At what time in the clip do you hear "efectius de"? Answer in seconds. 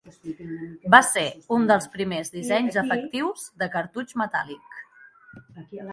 2.83-3.69